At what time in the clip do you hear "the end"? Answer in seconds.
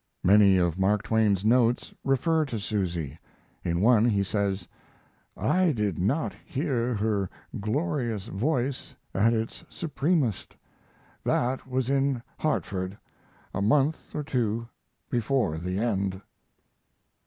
15.59-16.19